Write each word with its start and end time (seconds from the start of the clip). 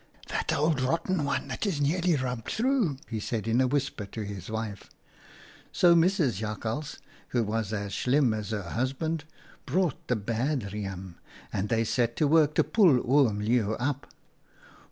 That 0.29 0.51
old 0.51 0.81
rotten 0.81 1.25
one 1.25 1.47
that 1.49 1.67
is 1.67 1.79
nearly 1.79 2.15
rubbed 2.15 2.49
through,' 2.49 2.97
he 3.07 3.19
said 3.19 3.47
in 3.47 3.61
a 3.61 3.67
whisper 3.67 4.07
to 4.07 4.25
his 4.25 4.49
wife." 4.49 4.89
So 5.71 5.93
Mrs. 5.93 6.37
Jakhals, 6.39 6.97
who 7.27 7.43
was 7.43 7.71
as 7.71 7.93
slim 7.93 8.33
as 8.33 8.49
her 8.49 8.63
husband, 8.63 9.25
brought 9.67 10.07
the 10.07 10.15
bad 10.15 10.73
riem, 10.73 11.17
and 11.53 11.69
they 11.69 11.83
set 11.83 12.15
to 12.15 12.27
work 12.27 12.55
to 12.55 12.63
pull 12.63 12.95
Oom 12.97 13.41
Leeuw 13.41 13.73
up. 13.79 14.07